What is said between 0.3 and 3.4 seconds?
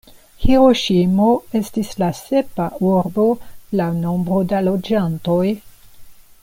Hiroŝimo estis la sepa urbo